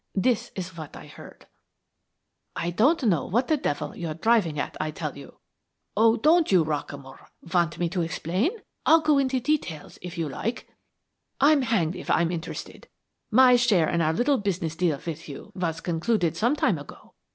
This 0.15 0.51
is 0.55 0.75
what 0.75 0.95
I 0.97 1.05
heard: 1.05 1.45
"'I 2.55 2.71
don't 2.71 3.03
know 3.03 3.23
what 3.27 3.49
the 3.49 3.55
devil 3.55 3.95
you're 3.95 4.15
driving 4.15 4.57
at, 4.57 4.75
I 4.81 4.89
tell 4.89 5.15
you.' 5.15 5.37
"'Oh, 5.95 6.17
don't 6.17 6.51
you, 6.51 6.65
Rockamore? 6.65 7.27
Want 7.53 7.77
me 7.77 7.87
to 7.89 8.01
explain? 8.01 8.49
I'll 8.83 9.01
go 9.01 9.19
into 9.19 9.39
details 9.39 9.99
if 10.01 10.17
you 10.17 10.27
like.' 10.27 10.67
"'I'm 11.39 11.61
hanged 11.61 11.95
if 11.95 12.09
I'm 12.09 12.31
interested. 12.31 12.87
My 13.29 13.55
share 13.55 13.87
in 13.89 14.01
our 14.01 14.13
little 14.13 14.39
business 14.39 14.75
deal 14.75 14.99
with 15.05 15.29
you 15.29 15.51
was 15.53 15.81
concluded 15.81 16.35
some 16.35 16.55
time 16.55 16.79
ago. 16.79 17.13